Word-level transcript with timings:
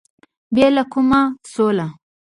بې 0.55 0.67
له 0.75 0.83
کوم 0.91 1.11
سواله 1.51 1.87